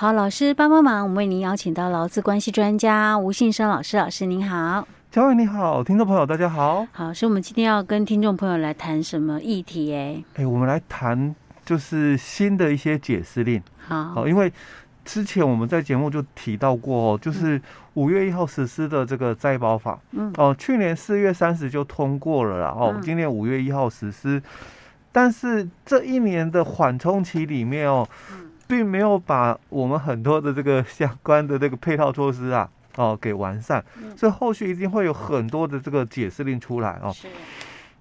[0.00, 4.86] 好，老师帮帮忙，我们为您邀请到劳资关系专家吴信生老师，老师您好。
[5.10, 6.86] 嘉伟你好，听众朋友大家好。
[6.92, 9.92] 好，所以我们今天要跟听众朋友来谈什么议题？
[9.92, 11.34] 哎，哎，我们来谈
[11.64, 13.60] 就是新的一些解释令。
[13.88, 14.52] 好，好，因为
[15.04, 17.60] 之前我们在节目就提到过，就是
[17.94, 19.98] 五月一号实施的这个再保法。
[20.12, 20.32] 嗯。
[20.36, 22.68] 哦，去年四月三十就通过了啦。
[22.68, 24.40] 哦，今年五月一号实施，
[25.10, 28.08] 但是这一年的缓冲期里面哦。
[28.68, 33.82] 并没有把我们很多的这个相关的这个配套措施啊，哦，给完善，
[34.14, 37.10] 所以后续一定会有很多的这个解释令出来哦。
[37.10, 37.28] 是。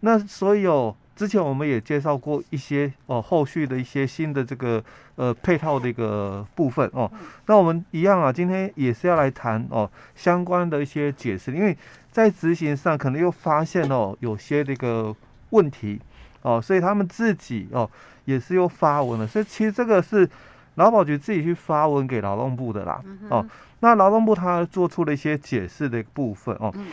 [0.00, 4.82] 那所以哦，之前我们也介绍过一些哦，后续的一些新的这个
[5.14, 7.08] 呃配套的一个部分哦。
[7.46, 11.76] 那我们一样啊，今天也是要来谈哦相关的一些解释，因为
[12.10, 15.14] 在执行上可能又发现哦有些这个
[15.50, 16.00] 问题
[16.42, 17.88] 哦，所以他们自己哦
[18.24, 20.28] 也是又发文了，所以其实这个是。
[20.76, 23.46] 劳保局自己去发文给劳动部的啦，嗯、哦，
[23.80, 26.70] 那劳动部他做出了一些解释的部分哦。
[26.74, 26.86] 嗯、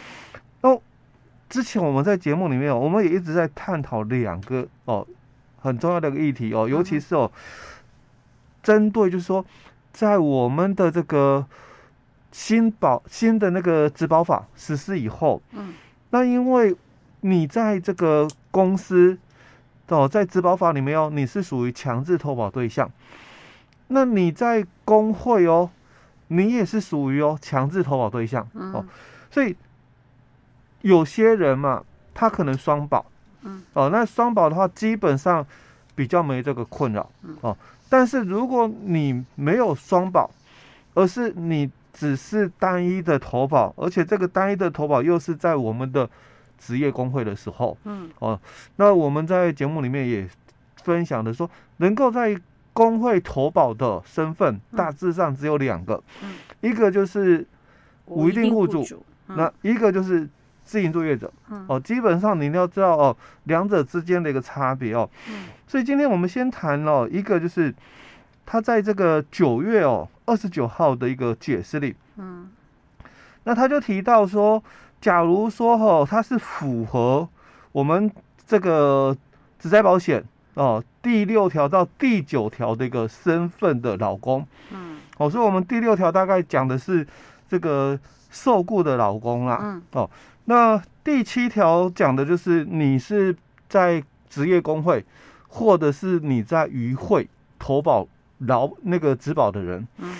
[0.62, 0.82] 哦，
[1.50, 5.06] 之前我们在节目里面，我们也一直在探讨两个哦
[5.60, 7.30] 很重要的一个议题哦，尤其是哦，
[8.62, 9.46] 针对就是说，
[9.92, 11.46] 在我们的这个
[12.32, 15.74] 新保新的那个职保法实施以后，嗯，
[16.12, 16.74] 那因为
[17.20, 19.18] 你在这个公司
[19.90, 22.90] 哦，在职保法里面哦，你是属于强制投保对象。
[23.94, 25.70] 那你在工会哦，
[26.28, 28.84] 你也是属于哦强制投保对象哦，
[29.30, 29.56] 所以
[30.82, 31.84] 有些人嘛，
[32.14, 33.06] 他可能双保，
[33.44, 33.64] 嗯。
[33.74, 35.46] 哦，那双保的话，基本上
[35.96, 37.10] 比较没这个困扰
[37.42, 37.56] 哦。
[37.88, 40.30] 但是如果你没有双保，
[40.96, 46.10] 而是你只是单一的投保，而且这个单一的投保又是在我们的
[46.58, 48.40] 职业工会的时候，嗯，哦，
[48.78, 50.28] 那我们在节目里面也
[50.84, 52.36] 分享的说，能够在
[52.74, 57.46] 工会投保的身份大致上只有两个，嗯、一个就是
[58.06, 60.28] 无一定雇主，那一个就是
[60.64, 61.32] 自营作业者。
[61.50, 65.10] 嗯、哦，基本上你要知道哦，两者之间的一个差别哦。
[65.30, 67.74] 嗯、所以今天我们先谈哦，一个就是
[68.46, 72.50] 他在这个九月哦二十九号的一个解释里，嗯，
[73.44, 74.64] 那他就提到说，
[75.00, 77.30] 假如说哦，他是符合
[77.72, 78.12] 我们
[78.48, 79.16] 这个
[79.60, 80.24] 职灾保险。
[80.56, 87.06] 哦，第六条到第九条的一个身份的老公，嗯，哦，所以我们第六条大概讲的是
[87.50, 88.00] 这个
[88.32, 90.10] 受雇的老公啦，嗯，哦，
[90.46, 93.36] 那第七条讲的就是你是
[93.68, 95.06] 在职业工会
[95.50, 100.16] 或者是你在渔会投保劳那个职保的人，嗯，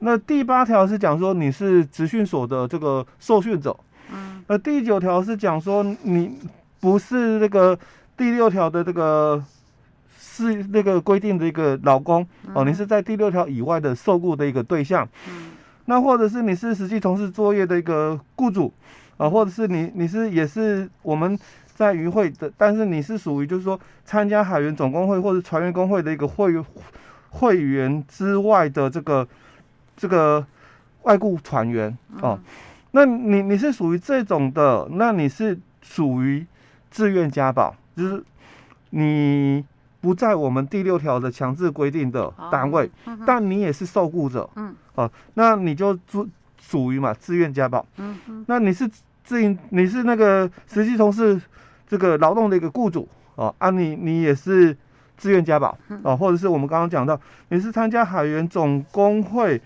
[0.00, 3.74] 那第八条是讲说你是职训所的这个受训者，
[4.12, 6.38] 嗯，那第九条是讲说你
[6.78, 7.78] 不是那个
[8.18, 9.42] 第六条的这个。
[10.40, 15.50] 是那个规定的一个劳工哦，你是在第六条以外的受雇的一个对象，嗯，
[15.84, 18.72] 那或者是你是实际从事作业的一个雇主
[19.18, 21.38] 啊，或者是你你是也是我们
[21.74, 26.52] 在渔会的，但是你是属于就是说参加海员总工会或者船员工会的一个会
[27.28, 29.28] 会员之外的这个
[29.96, 30.44] 这个
[31.02, 32.38] 外雇船员哦，
[32.92, 36.46] 那你你是属于这种的，那你是属于
[36.90, 38.24] 自愿加保，就是
[38.90, 39.64] 你。
[40.00, 46.26] 不在我们第六条的强制规定的单位，哦、但你也是受雇者，嗯，好、啊，那你就属
[46.58, 48.88] 属于嘛自愿加保，嗯嗯，那你是
[49.22, 51.38] 自营，你是那个实际从事
[51.86, 54.74] 这个劳动的一个雇主，哦，啊你你也是
[55.18, 59.60] 自愿加保，哦、啊，或者是我们刚刚讲到你是参加海员总工会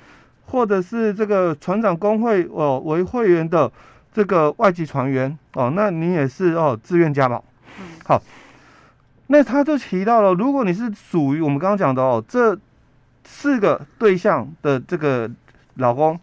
[0.46, 3.70] 或者是这个船长工会哦为会员的
[4.12, 7.44] 这个外籍船员，哦，那你也是哦自愿加保，
[7.78, 8.20] 嗯，好。
[9.28, 12.58] 那他就提到了，如果你是属于我们刚刚讲的哦，这
[13.24, 15.30] 四个对象的这个
[15.76, 16.20] 老公，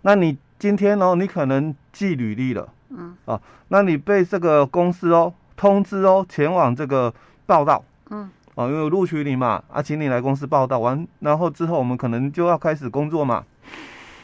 [0.00, 7.12] 那你今天哦，你可能寄履历了，嗯，啊，那你被这个公司哦通知哦前往这个
[7.44, 13.44] 报道，嗯，啊，因为录取你嘛，啊，请你来公司报道完，然后之后我们可能就要开始工作嘛。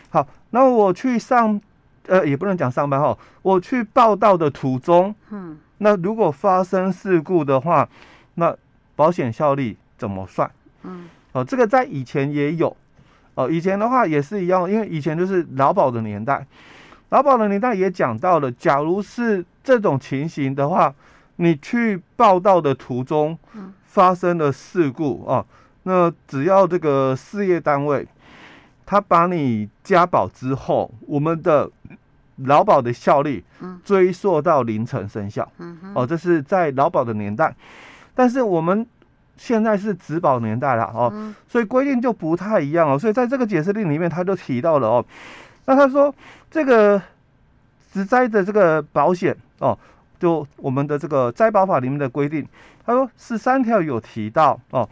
[0.08, 1.60] 好，那我去上，
[2.06, 5.58] 呃，也不能讲上班哈，我去报道的途中，嗯。
[5.78, 7.88] 那如果发生事故的话，
[8.34, 8.56] 那
[8.96, 10.50] 保险效力怎么算？
[10.82, 12.76] 嗯，哦，这个在以前也有，
[13.34, 16.46] 哦，以前的话也是一样，因为以前就是劳保的年代，
[17.10, 20.94] 劳保的年代也讲到了，假如是这种情形的话，
[21.36, 23.38] 你去报道的途中
[23.84, 25.44] 发生了事故啊，
[25.84, 28.06] 那只要这个事业单位
[28.84, 31.70] 他把你加保之后，我们的。
[32.44, 33.44] 劳保的效力
[33.84, 35.50] 追溯到凌晨生效，
[35.94, 37.54] 哦，这是在劳保的年代。
[38.14, 38.86] 但是我们
[39.36, 42.98] 现在是植保年代了哦，嗯、所以规定就不太一样哦。
[42.98, 45.04] 所以在这个解释令里面，他就提到了哦，
[45.66, 46.12] 那他说
[46.50, 47.00] 这个
[47.92, 49.78] 职灾的这个保险哦，
[50.18, 52.46] 就我们的这个灾保法里面的规定，
[52.84, 54.88] 他说十三条有提到哦，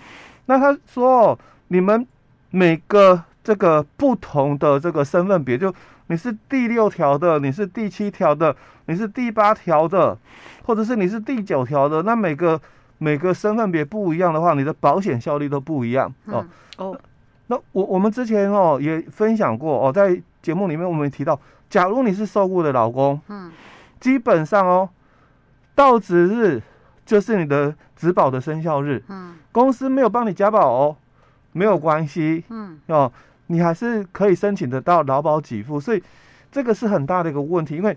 [0.47, 1.39] 那他说、哦、
[1.69, 2.07] 你们
[2.51, 5.75] 每个这个不同的这个身份别，就
[6.09, 8.55] 你是第六条的，你是第七条的，
[8.87, 10.17] 你是第八条的，
[10.65, 12.61] 或者是你是第九条的，那每个。
[12.99, 16.47] 每个身份别不一样的话，你的保险效力都不一样哦。
[16.79, 16.99] 哦，
[17.49, 21.39] 那我我们之前哦也分享过哦，在节目里面我们提到，
[21.69, 23.53] 假如你是受雇的老公，嗯，
[24.01, 24.89] 基本上哦，
[25.75, 26.63] 到职日
[27.05, 30.97] 就是你的职保的生效日，嗯，公司没有帮你加保哦，
[31.53, 33.13] 没有关系，嗯，哦，
[33.47, 36.03] 你还是可以申请得到劳保给付，所以
[36.51, 37.97] 这个是很大的一个问题，因为，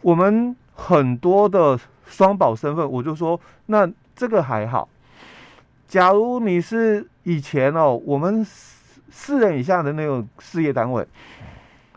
[0.00, 1.78] 我们很多的。
[2.06, 4.86] 双保身份，我就说那这个还好。
[5.88, 8.44] 假如你是以前哦，我们
[9.10, 11.04] 四人以下的那种事业单位，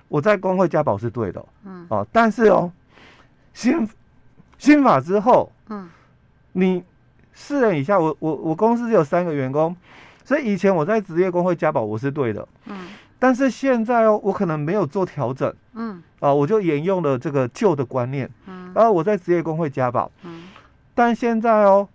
[0.07, 2.72] 我在工会加保是对的，嗯，哦，但是哦，
[3.54, 3.86] 新
[4.57, 5.89] 新法之后，嗯，
[6.54, 6.81] 你
[7.34, 9.75] 四人以下，我我我公司只有三个员工，
[10.27, 12.89] 所以以前我在职业工会加保我是对的，嗯。
[13.18, 20.50] 但是现在哦，我可能没有做调整，嗯，啊，我就沿用了这个旧的观念，嗯，然后我在职业工会加保，嗯，
[20.94, 21.88] 但现在哦，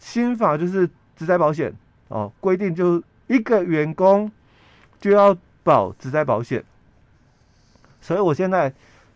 [0.00, 1.72] 新法就是职灾保险。
[2.08, 4.30] 哦，规定就一个员工
[5.00, 6.62] 就要保职灾保险，
[8.00, 8.72] 所以我现在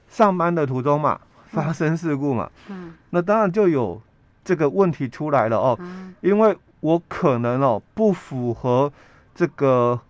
[0.08, 4.00] 上班的途中嘛，发生事故嘛，嗯，那当然就有
[4.42, 8.92] 这个问题出来了哦，嗯，因为我可能哦不符合
[9.34, 10.00] 这个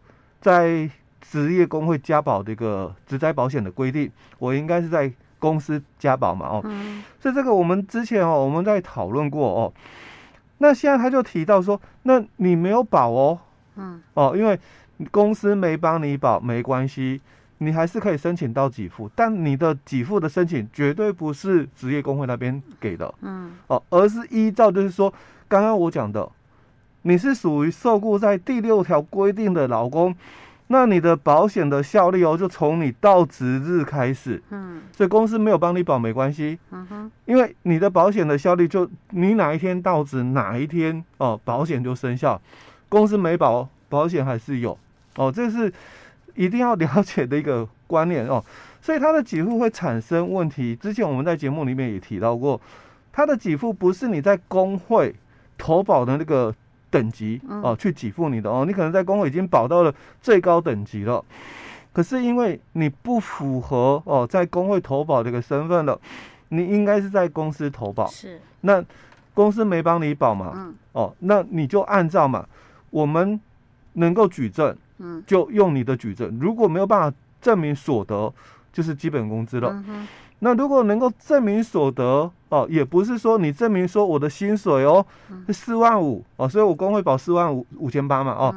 [0.40, 6.46] 在职业工会加保的一个职灾保险的规定，我应该是在公司加保嘛？
[6.46, 9.72] 哦，嗯、所以这个我们之前哦，我们在讨论过哦。
[10.58, 13.38] 那现在他就提到说，那你没有保哦，
[13.76, 14.58] 嗯，哦，因为
[15.10, 17.20] 公司没帮你保没关系，
[17.58, 25.12] 你还是可以申请到给付，但你的给付的申请绝对不是职业工会那边给的，嗯，哦，而是依照就是说
[25.46, 26.28] 刚刚我讲的，
[27.02, 30.14] 你是属于受雇在第六条规定的劳工。
[30.70, 42.38] 那你的保险的效力哦，就从你到职日开始，嗯，所以公司没有帮你保没关系，嗯哼，因为你的保险的效力就你哪一天到职哪一天哦，保险就生效，
[42.90, 44.76] 公司没保保险还是有
[45.16, 45.72] 哦，这是
[46.34, 48.44] 一定要了解的一个观念哦，
[48.82, 50.76] 所以它的给付会产生问题。
[50.76, 52.60] 之前我们在节目里面也提到过，
[53.10, 55.14] 它的给付不是你在工会
[55.56, 56.54] 投保的那个。
[56.90, 61.24] 等级哦，去给付你的哦，你可能在工会已经保到了最高等级了，
[61.92, 66.00] 可是因为你不符合哦，在工会投保这个身份了，
[66.48, 68.40] 你应该是在公司投保，是。
[68.62, 68.84] 那
[69.34, 72.46] 公司没帮你保嘛，嗯，哦，那你就按照嘛，
[72.90, 73.40] 我们
[73.92, 78.32] 能够举证，嗯，就用你的举证，如果没有办法证明所得，
[78.72, 79.84] 就是基本工资了。
[80.40, 85.04] 那如果能够证明所得哦，也不是说你证明说我的薪水哦
[85.48, 88.54] 是四万五哦，所以我工会保四万五五千八嘛哦，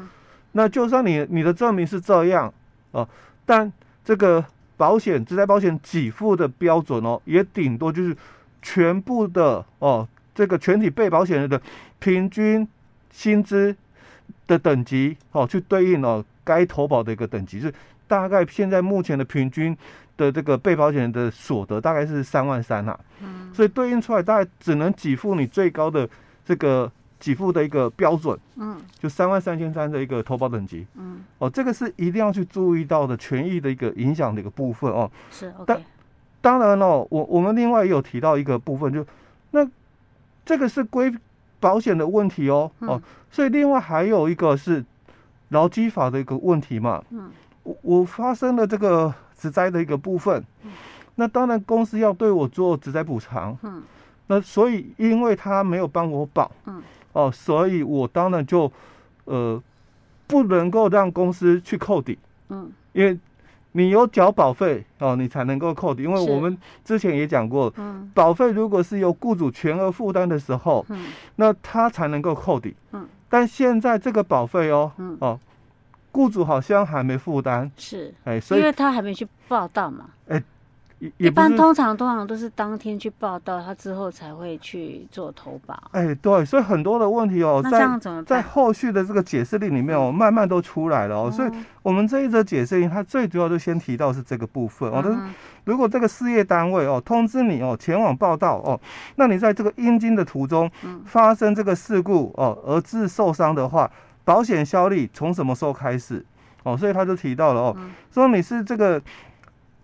[0.52, 2.54] 那就算你你的证明是这样
[2.92, 3.08] 哦，
[3.48, 3.74] 但
[4.06, 4.46] 这个
[4.78, 8.16] 保险职灾保险给付的标准哦，也顶多就是
[8.62, 11.60] 全部的哦，这个全体被保险人的
[11.98, 12.68] 平均
[13.12, 13.76] 薪资
[14.46, 17.74] 的等级哦，去对应哦该投保的一个等级，是
[18.08, 19.76] 大概现在目前的平均。
[20.22, 26.08] 的这个被保险人的所得大概是三万三呐，嗯，所以对应出来大概只能给付你最高的
[26.46, 35.82] 这个给付的一个标准，嗯，就三万三千三的一个投保等级，嗯，哦，这个是一定要去注意到的权益的一个影响的一个部分哦，是但
[36.40, 39.04] 当然哦，我我们另外也有提到一个部分，就
[39.52, 39.68] 那
[40.46, 41.12] 这个是归
[41.60, 43.02] 保险的问题哦，嗯、哦，
[43.32, 44.84] 所以另外还有一个是
[45.50, 47.30] 劳基法的一个问题嘛，嗯，
[47.64, 49.14] 我我发生了这个。
[49.42, 50.46] 职灾的一个部分，
[51.16, 53.82] 那当然公司要对我做职灾补偿，嗯，
[54.28, 56.80] 那所以因为他没有帮我保，嗯，
[57.14, 58.72] 哦，所以我当然就
[59.26, 59.60] 呃
[60.28, 63.18] 不能够让公司去扣抵，嗯，因为
[63.72, 75.40] 你有缴保费哦，你才能够扣抵，因为我们之前也讲过，嗯，保费如果是由雇主全额负担的时候，嗯，那他才能够扣抵，嗯，但现在这个保费哦，嗯，哦。
[76.12, 80.42] 雇主好像还没负担，是，哎，所以因为他还没去报到嘛，哎，
[81.18, 85.76] 一般通常通常都是当天去报到，他之后才会去做投保。
[85.92, 91.32] 哎，对，所以很多的问题哦，在在后续的这个解释令里面哦，慢慢都出来了哦。
[91.32, 91.50] 所以
[91.82, 95.02] 我们这一则解释令，它最主要就先提到是这个部分哦。
[95.04, 98.80] 嗯、如果这个事业单位哦通知你哦前往报道哦，
[99.16, 100.70] 那你在这个应经的途中
[101.06, 103.90] 发生这个事故哦而致受伤的话，
[104.24, 106.26] 保险效力从什么时候开始？
[106.64, 107.78] 哦，所以他就提到了哦，
[108.12, 109.02] 说你是这个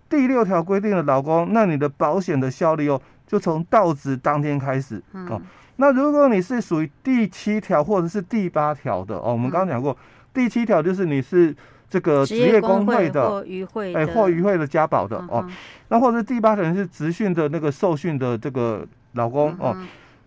[0.07, 5.01] 第六条规定的劳工，那你的保险的效力哦，就从到职当天开始。
[5.13, 5.41] 哦。
[5.77, 9.95] 那如果你是属于第七条或者是第八条的哦，我们刚刚讲过，
[10.33, 11.55] 第七条就是你是
[11.89, 13.43] 这个职业工会的，
[13.95, 15.47] 哎，或渔会的加保的哦。
[15.89, 19.75] 那或者第八条是职训的那个受训的这个劳工哦，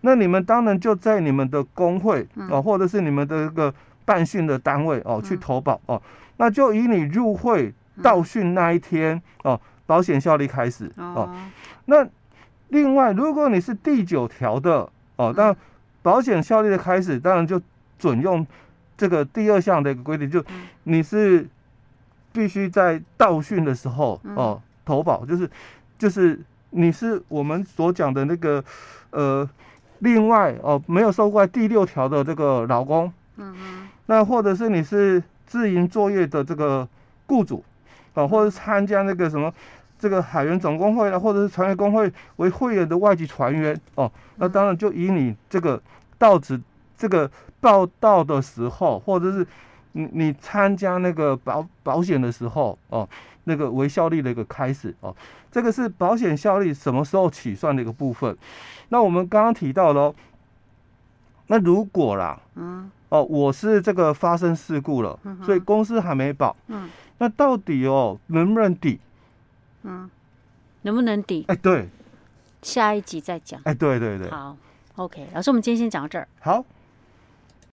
[0.01, 3.73] 那你们当然就在你们的工会哦，或者是你们的这个
[4.11, 6.01] 办训的单位哦去投保哦。
[6.35, 11.29] 那就以你入会到训那一天、嗯、哦，保险效力开始哦，哦。
[11.85, 12.05] 那
[12.67, 15.55] 另外，如果你是第九条的哦，那
[16.01, 17.61] 保险效力的开始，当然就
[17.97, 18.45] 准用
[18.97, 20.43] 这个第二项的一个规定，就
[20.83, 21.47] 你是
[22.33, 25.49] 必须在到训的时候哦投保，就是
[25.97, 26.39] 就是
[26.71, 28.63] 你是我们所讲的那个
[29.11, 29.47] 呃，
[29.99, 35.21] 另外哦没有受过第六条的这个劳工，嗯嗯，那或者是你是。
[35.51, 36.87] 自营作业的这个
[37.27, 37.61] 雇主，
[38.13, 39.53] 啊，或者参加那个什么
[39.99, 45.83] 这个海员总工会啊，或者是船员工会为会员的外籍船员哦，那当然就以你这个
[46.17, 46.57] 到职
[46.97, 47.29] 这个
[47.59, 49.45] 报到的时候，或者是
[49.91, 53.05] 你你参加那个保保险的时候哦，
[53.43, 55.13] 那个为效力的一个开始哦，
[55.51, 58.37] 这个是保险效力什么时候起算的一个部分。
[58.87, 60.15] 那我们刚刚提到了，
[61.47, 62.89] 那如果啦，嗯。
[63.11, 66.55] 哦，我是这个发生事故了，嗯、所以公司还没保。
[66.67, 68.99] 嗯，那到底哦能不能抵？
[69.83, 70.09] 嗯，
[70.83, 71.43] 能不能抵？
[71.49, 71.89] 哎，对，
[72.61, 73.59] 下一集再讲。
[73.65, 74.29] 哎，对对对。
[74.29, 74.55] 好
[74.95, 76.25] ，OK，老师，我们今天先讲到这儿。
[76.39, 76.63] 好。